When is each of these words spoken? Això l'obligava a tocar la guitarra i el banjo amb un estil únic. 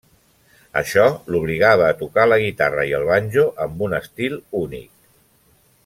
Això 0.79 1.03
l'obligava 1.35 1.85
a 1.89 1.97
tocar 1.99 2.23
la 2.31 2.39
guitarra 2.45 2.87
i 2.93 2.97
el 3.01 3.05
banjo 3.11 3.47
amb 3.67 3.85
un 3.89 3.95
estil 4.03 4.41
únic. 4.63 4.91